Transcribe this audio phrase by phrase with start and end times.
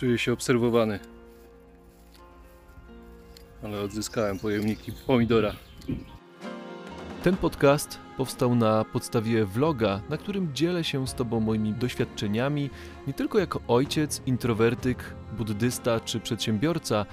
[0.00, 0.98] Czuję się obserwowany.
[3.62, 5.52] Ale odzyskałem pojemniki pomidora.
[7.22, 12.70] Ten podcast powstał na podstawie vloga, na którym dzielę się z Tobą moimi doświadczeniami,
[13.06, 17.06] nie tylko jako ojciec, introwertyk, buddysta czy przedsiębiorca,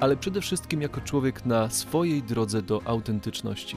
[0.00, 3.76] ale przede wszystkim jako człowiek na swojej drodze do autentyczności.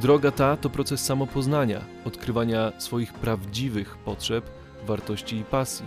[0.00, 4.50] Droga ta to proces samopoznania, odkrywania swoich prawdziwych potrzeb,
[4.86, 5.86] wartości i pasji,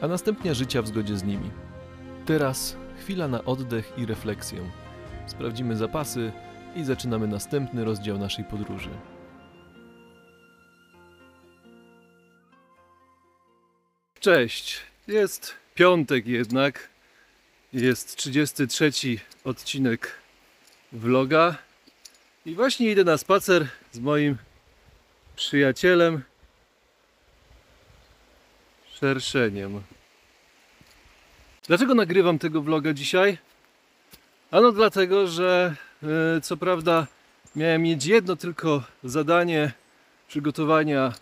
[0.00, 1.50] a następnie życia w zgodzie z nimi.
[2.26, 4.70] Teraz chwila na oddech i refleksję.
[5.26, 6.32] Sprawdzimy zapasy
[6.76, 8.90] i zaczynamy następny rozdział naszej podróży.
[14.20, 14.80] Cześć.
[15.06, 16.88] Jest piątek jednak.
[17.72, 18.90] Jest 33
[19.44, 20.14] odcinek
[20.92, 21.56] vloga.
[22.46, 24.36] I właśnie idę na spacer z moim
[25.36, 26.22] przyjacielem
[29.00, 29.82] szerszeniem.
[31.68, 33.38] Dlaczego nagrywam tego vloga dzisiaj?
[34.50, 37.06] Ano dlatego, że e, co prawda
[37.56, 39.72] miałem mieć jedno tylko zadanie
[40.28, 41.12] przygotowania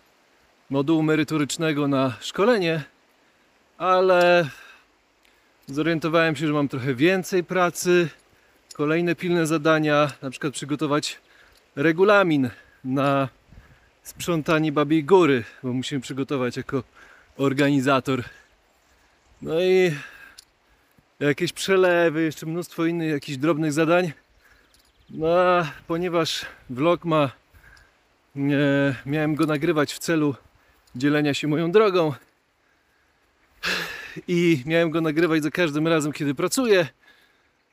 [0.69, 2.83] modułu merytorycznego na szkolenie,
[3.77, 4.49] ale
[5.65, 8.09] zorientowałem się, że mam trochę więcej pracy,
[8.73, 11.19] kolejne pilne zadania, na przykład przygotować
[11.75, 12.49] regulamin
[12.83, 13.29] na
[14.03, 16.83] sprzątanie Babiej Góry, bo musimy przygotować jako
[17.37, 18.23] organizator.
[19.41, 19.91] No i
[21.19, 24.11] jakieś przelewy, jeszcze mnóstwo innych jakichś drobnych zadań.
[25.09, 25.27] No
[25.87, 27.31] ponieważ vlog ma,
[28.35, 28.57] nie,
[29.05, 30.35] miałem go nagrywać w celu
[30.95, 32.13] dzielenia się moją drogą
[34.27, 36.87] i miałem go nagrywać za każdym razem, kiedy pracuję,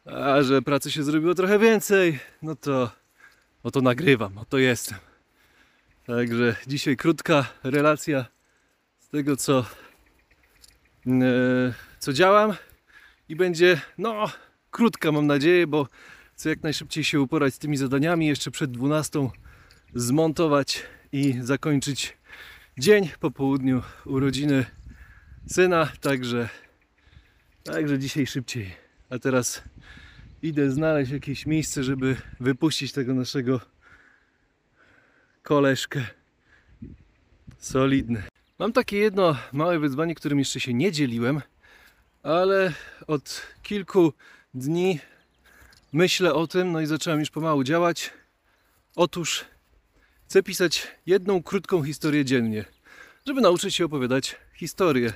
[0.07, 2.91] a że pracy się zrobiło trochę więcej, no to
[3.63, 4.99] oto nagrywam, oto jestem.
[6.07, 8.27] Także dzisiaj krótka relacja
[9.01, 9.67] z tego, co,
[11.07, 12.55] e, co działam
[13.29, 14.31] i będzie, no,
[14.71, 15.89] krótka mam nadzieję, bo
[16.35, 19.31] chcę jak najszybciej się uporać z tymi zadaniami, jeszcze przed 12
[19.95, 22.17] zmontować i zakończyć
[22.79, 24.67] dzień po południu urodziny
[25.47, 26.49] syna, także
[27.65, 28.71] także dzisiaj szybciej.
[29.11, 29.63] A teraz
[30.43, 33.61] idę znaleźć jakieś miejsce, żeby wypuścić tego naszego
[35.43, 36.07] koleżkę.
[37.59, 38.23] Solidny.
[38.59, 41.41] Mam takie jedno małe wyzwanie, którym jeszcze się nie dzieliłem,
[42.25, 42.73] ale
[43.07, 44.13] od kilku
[44.55, 45.01] dni
[45.93, 48.11] myślę o tym, no i zacząłem już pomału działać.
[48.97, 49.45] Otóż
[50.25, 52.65] chcę pisać jedną krótką historię dziennie,
[53.27, 55.13] żeby nauczyć się opowiadać historię,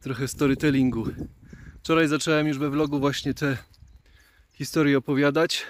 [0.00, 1.06] trochę storytellingu.
[1.78, 3.56] Wczoraj zacząłem już we vlogu właśnie te
[4.52, 5.66] historie opowiadać.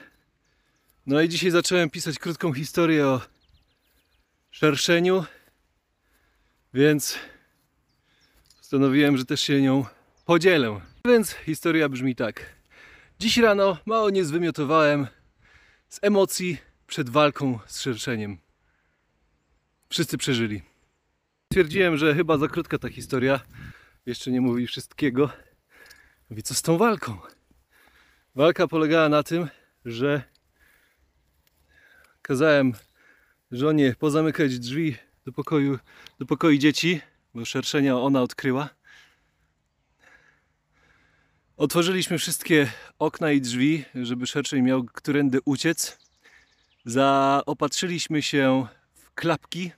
[1.07, 3.21] No i dzisiaj zacząłem pisać krótką historię o
[4.51, 5.25] szerszeniu,
[6.75, 7.19] więc
[8.59, 9.85] postanowiłem, że też się nią
[10.31, 10.81] podzielę.
[11.07, 12.47] Więc historia brzmi tak.
[13.19, 15.07] Dziś rano mało nie zwymiotowałem
[15.89, 18.39] z emocji przed walką z szerszeniem.
[19.89, 20.63] Wszyscy przeżyli.
[21.53, 23.41] Stwierdziłem, że chyba za krótka ta historia.
[24.07, 25.31] Jeszcze nie mówi wszystkiego.
[26.31, 27.19] Mówi, co z tą walką?
[28.35, 29.49] Walka polegała na tym,
[29.85, 30.23] że
[32.23, 32.73] kazałem
[33.51, 35.79] żonie pozamykać drzwi do pokoju,
[36.19, 37.01] do pokoi dzieci,
[37.35, 38.80] bo szerszenia ona odkryła.
[41.61, 45.99] Otworzyliśmy wszystkie okna i drzwi, żeby szerszeń miał którędy uciec.
[46.85, 49.73] Zaopatrzyliśmy się w klapki,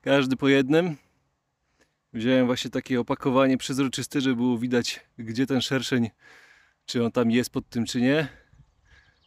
[0.00, 0.96] każdy po jednym.
[2.12, 6.10] Wziąłem właśnie takie opakowanie przezroczyste, żeby było widać, gdzie ten szerszeń,
[6.86, 8.28] czy on tam jest pod tym, czy nie.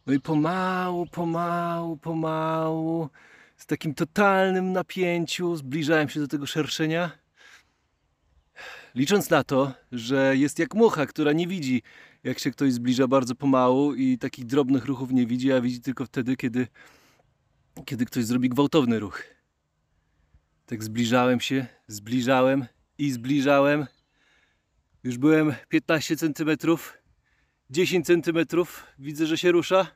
[0.06, 3.08] No i pomału, pomału, pomału,
[3.56, 7.25] z takim totalnym napięciu zbliżałem się do tego szerszenia.
[8.96, 11.82] Licząc na to, że jest jak mucha, która nie widzi,
[12.24, 16.06] jak się ktoś zbliża bardzo pomału i takich drobnych ruchów nie widzi, a widzi tylko
[16.06, 16.66] wtedy, kiedy,
[17.84, 19.22] kiedy ktoś zrobi gwałtowny ruch.
[20.66, 22.66] Tak zbliżałem się, zbliżałem
[22.98, 23.86] i zbliżałem.
[25.04, 26.50] Już byłem 15 cm,
[27.70, 28.38] 10 cm.
[28.98, 29.86] Widzę, że się rusza.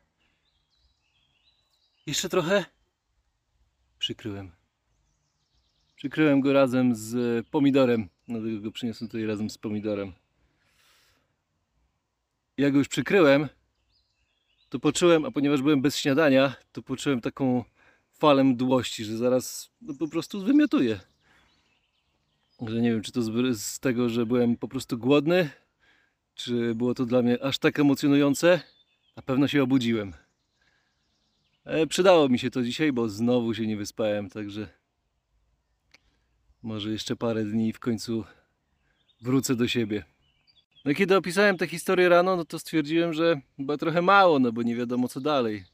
[2.07, 2.65] Jeszcze trochę.
[3.99, 4.53] Przykryłem.
[5.97, 8.09] Przykryłem go razem z pomidorem.
[8.31, 10.13] Dlatego go przyniosłem tutaj razem z pomidorem.
[12.59, 13.49] Jak go już przykryłem,
[14.69, 17.65] to poczułem, a ponieważ byłem bez śniadania, to poczułem taką
[18.13, 21.01] falę mdłości, że zaraz no, po prostu zwymiotuję.
[22.67, 25.51] Że nie wiem, czy to z, z tego, że byłem po prostu głodny,
[26.35, 28.61] czy było to dla mnie aż tak emocjonujące.
[29.17, 30.13] Na pewno się obudziłem.
[31.65, 34.80] E, przydało mi się to dzisiaj, bo znowu się nie wyspałem, także
[36.63, 38.25] może jeszcze parę dni i w końcu
[39.21, 40.05] wrócę do siebie.
[40.85, 44.63] No kiedy opisałem tę historię rano, no to stwierdziłem, że chyba trochę mało, no bo
[44.63, 45.65] nie wiadomo co dalej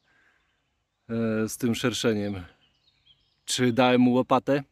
[1.08, 2.42] e, z tym szerszeniem.
[3.44, 4.62] Czy dałem mu łopatę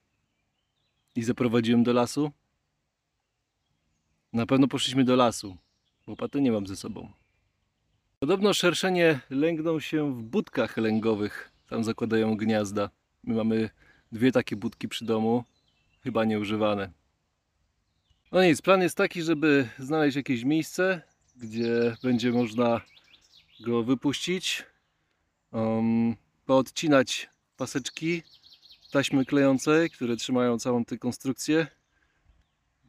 [1.16, 2.32] i zaprowadziłem do lasu?
[4.32, 5.56] Na pewno poszliśmy do lasu.
[6.06, 7.12] Łopaty nie mam ze sobą.
[8.18, 11.50] Podobno szerszenie lęgną się w budkach lęgowych.
[11.68, 12.90] Tam zakładają gniazda.
[13.22, 13.70] My mamy
[14.12, 15.44] dwie takie budki przy domu,
[16.04, 16.90] chyba nieużywane.
[18.32, 21.02] No nic, plan jest taki, żeby znaleźć jakieś miejsce,
[21.36, 22.80] gdzie będzie można
[23.60, 24.64] go wypuścić,
[25.52, 26.16] um,
[26.46, 28.22] poodcinać paseczki
[28.92, 31.66] taśmy klejącej, które trzymają całą tę konstrukcję.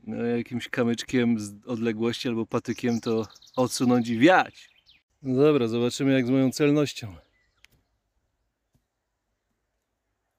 [0.03, 4.69] No, jakimś kamyczkiem z odległości albo patykiem to odsunąć i wiać.
[5.21, 7.15] No dobra, zobaczymy jak z moją celnością.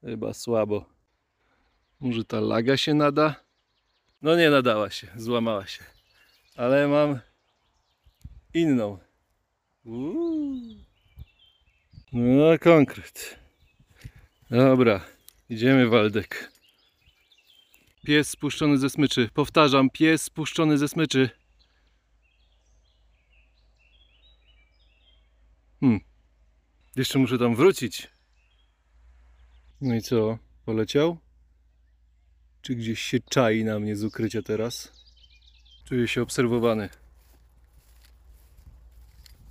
[0.05, 0.96] Chyba słabo.
[2.01, 3.45] Może ta laga się nada?
[4.23, 5.85] No nie nadała się, złamała się.
[6.57, 7.21] Ale mam
[8.55, 8.99] inną.
[9.85, 10.57] Uuu.
[12.13, 13.39] No konkret.
[14.51, 15.05] Dobra,
[15.49, 16.53] idziemy Waldek.
[18.07, 19.31] Pies spuszczony ze smyczy.
[19.35, 21.31] Powtarzam, pies spuszczony ze smyczy.
[25.81, 26.01] Hmm.
[26.97, 28.09] Jeszcze muszę tam wrócić.
[29.81, 30.39] No i co?
[30.65, 31.26] Poleciał?
[32.67, 34.93] Czy gdzieś się czai na mnie z ukrycia teraz?
[35.85, 36.89] Czuję się obserwowany.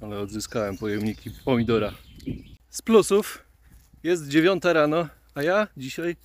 [0.02, 1.94] Ale odzyskałem pojemniki pomidora.
[2.70, 3.46] Z plusów
[4.04, 6.16] jest dziewiąta rano, a ja dzisiaj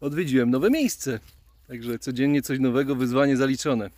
[0.00, 1.20] odwiedziłem nowe miejsce.
[1.68, 3.90] Także codziennie coś nowego, wyzwanie zaliczone.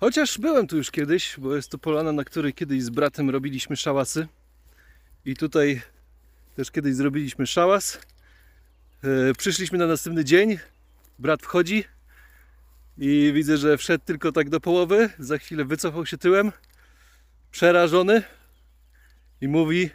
[0.00, 3.76] Chociaż byłem tu już kiedyś, bo jest to polana, na której kiedyś z bratem robiliśmy
[3.76, 4.28] szałasy.
[5.24, 5.82] I tutaj
[6.56, 7.98] też kiedyś zrobiliśmy szałas.
[9.04, 10.58] E, przyszliśmy na następny dzień.
[11.18, 11.84] Brat wchodzi
[12.98, 15.10] i widzę, że wszedł tylko tak do połowy.
[15.18, 16.52] Za chwilę wycofał się tyłem,
[17.50, 18.22] przerażony
[19.40, 19.90] i mówi: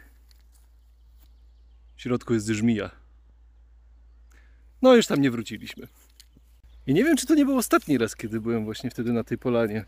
[1.96, 2.90] W środku jest żmija.
[4.82, 5.86] No, już tam nie wróciliśmy.
[6.86, 9.38] I nie wiem, czy to nie był ostatni raz, kiedy byłem właśnie wtedy na tej
[9.38, 9.84] polanie.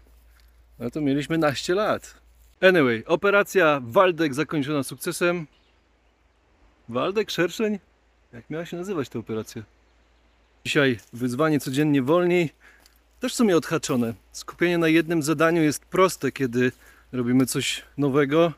[0.79, 2.21] Ale to mieliśmy naście lat.
[2.61, 5.47] Anyway, operacja Waldek zakończona sukcesem.
[6.89, 7.79] Waldek, szerszeń?
[8.33, 9.63] Jak miała się nazywać ta operacja?
[10.67, 12.51] Dzisiaj wyzwanie codziennie wolniej.
[13.21, 14.15] Też w sumie odhaczone.
[14.33, 16.73] Skupienie na jednym zadaniu jest proste, kiedy
[17.13, 18.53] robimy coś nowego,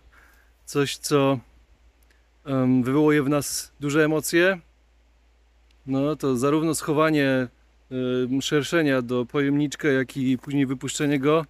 [0.65, 1.39] coś, co
[2.45, 4.59] um, wywołuje w nas duże emocje.
[5.87, 7.49] No to zarówno schowanie
[8.41, 11.47] szerszenia do pojemniczka, jak i później wypuszczenie go,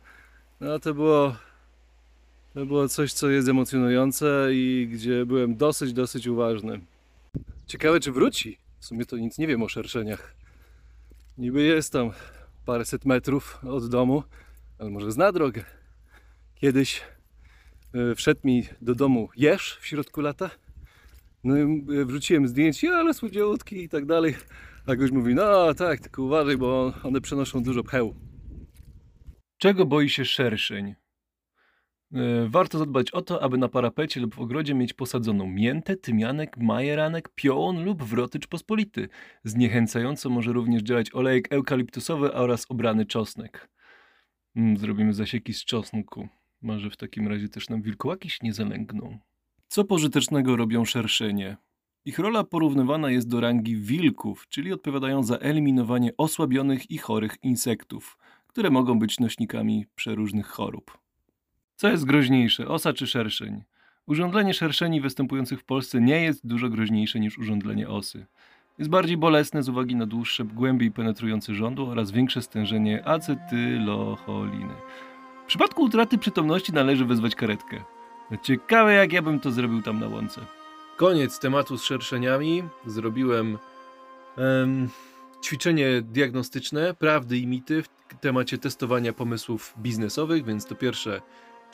[0.61, 1.37] no to było,
[2.55, 6.81] to było coś, co jest emocjonujące i gdzie byłem dosyć, dosyć uważny.
[7.67, 8.59] Ciekawe, czy wróci.
[8.81, 10.37] W sumie to nic nie wiem o szerszeniach.
[11.39, 12.11] Niby jest tam
[12.65, 14.23] paręset metrów od domu,
[14.79, 15.65] ale może zna drogę.
[16.55, 17.03] Kiedyś
[17.95, 20.51] y, wszedł mi do domu jeż w środku lata.
[21.45, 24.37] No i y, wrzuciłem zdjęcie, ale słodziutki i tak dalej.
[24.87, 28.15] A goś mówi, no tak, tylko uważaj, bo one przenoszą dużo pcheł.
[29.59, 30.95] Czego boi się szerszeń?
[32.13, 36.57] E, Warto zadbać o to, aby na parapecie lub w ogrodzie mieć posadzoną miętę, tymianek,
[36.57, 39.09] majeranek, piołun lub wrotycz pospolity.
[39.45, 43.69] Zniechęcająco może również działać olejek eukaliptusowy oraz obrany czosnek.
[44.57, 46.29] Mm, Zrobimy zasieki z czosnku.
[46.63, 49.19] Może w takim razie też nam wilkołaki się nie zalęgną.
[49.69, 51.57] Co pożytecznego robią szerszenie?
[52.05, 58.19] Ich rola porównywana jest do rangi wilków, czyli odpowiadają za eliminowanie osłabionych i chorych insektów,
[58.47, 61.06] które mogą być nośnikami przeróżnych chorób.
[61.77, 63.63] Co jest groźniejsze, osa czy szerszeń?
[64.07, 68.27] Urządlenie szerszeni występujących w Polsce nie jest dużo groźniejsze niż urządlenie osy.
[68.79, 74.75] Jest bardziej bolesne z uwagi na dłuższe, głębiej penetrujące żądło oraz większe stężenie acetylocholiny.
[75.45, 77.85] W przypadku utraty przytomności należy wezwać karetkę.
[78.43, 80.41] Ciekawe jak ja bym to zrobił tam na łące.
[80.97, 82.63] Koniec tematu z szerszeniami.
[82.87, 83.59] Zrobiłem
[84.37, 84.89] em,
[85.45, 87.89] ćwiczenie diagnostyczne, prawdy i mity w
[88.21, 91.23] temacie testowania pomysłów biznesowych, więc to pierwsze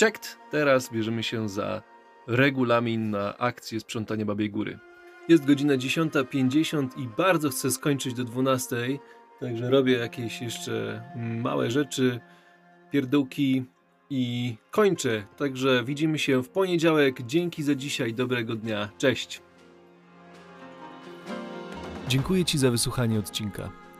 [0.00, 0.38] checked.
[0.50, 1.82] Teraz bierzemy się za
[2.26, 4.78] regulamin na akcję sprzątania Babiej Góry.
[5.28, 8.98] Jest godzina 10.50 i bardzo chcę skończyć do 12.00,
[9.40, 11.02] także robię jakieś jeszcze
[11.42, 12.20] małe rzeczy,
[12.90, 13.64] pierdółki
[14.10, 15.26] i kończę.
[15.36, 17.22] Także widzimy się w poniedziałek.
[17.22, 18.88] Dzięki za dzisiaj, dobrego dnia.
[18.98, 19.42] Cześć!
[22.08, 23.81] Dziękuję Ci za wysłuchanie odcinka.